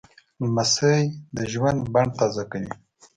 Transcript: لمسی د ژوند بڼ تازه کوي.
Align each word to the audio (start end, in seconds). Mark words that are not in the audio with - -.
لمسی 0.43 0.99
د 1.35 1.37
ژوند 1.51 1.79
بڼ 1.93 2.07
تازه 2.17 2.43
کوي. 2.51 2.71